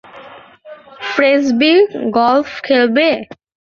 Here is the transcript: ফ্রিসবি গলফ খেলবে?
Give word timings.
ফ্রিসবি 1.11 1.73
গলফ 2.15 2.49
খেলবে? 2.65 3.07